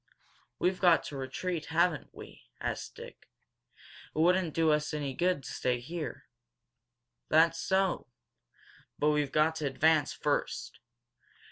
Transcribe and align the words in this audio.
"We've 0.57 0.79
got 0.79 1.03
to 1.03 1.15
retreat, 1.15 1.65
haven't 1.67 2.09
we?" 2.11 2.49
asked 2.59 2.95
Dick. 2.95 3.29
"It 4.15 4.17
wouldn't 4.17 4.55
do 4.55 4.71
us 4.71 4.95
any 4.95 5.13
good 5.13 5.43
to 5.43 5.53
stay 5.53 5.79
here." 5.79 6.25
"That's 7.29 7.59
so. 7.59 8.07
But 8.97 9.11
we've 9.11 9.31
got 9.31 9.57
to 9.57 9.67
advance 9.67 10.11
first. 10.11 10.79